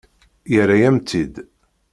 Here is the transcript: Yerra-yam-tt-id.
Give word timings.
Yerra-yam-tt-id. 0.53 1.35